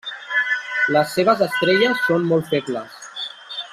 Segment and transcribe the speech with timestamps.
[0.95, 3.09] Les seves estrelles són molt febles.